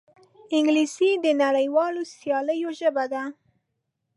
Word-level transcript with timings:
انګلیسي 0.55 1.09
د 1.23 1.25
نړیوالو 1.41 2.01
سیالیو 2.17 2.69
ژبه 2.79 3.05
ده 3.13 3.23